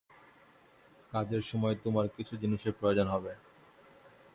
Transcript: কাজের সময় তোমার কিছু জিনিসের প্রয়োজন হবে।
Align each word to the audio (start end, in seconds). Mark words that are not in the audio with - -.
কাজের 1.11 1.41
সময় 1.41 1.75
তোমার 1.83 2.05
কিছু 2.17 2.33
জিনিসের 2.37 2.73
প্রয়োজন 2.79 3.07
হবে। 3.07 3.33